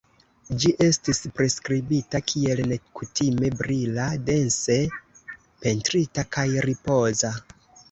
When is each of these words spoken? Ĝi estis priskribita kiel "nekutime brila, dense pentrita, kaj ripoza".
Ĝi 0.61 0.69
estis 0.85 1.19
priskribita 1.39 2.21
kiel 2.31 2.63
"nekutime 2.71 3.53
brila, 3.61 4.09
dense 4.31 4.81
pentrita, 5.37 6.27
kaj 6.39 6.49
ripoza". 6.71 7.35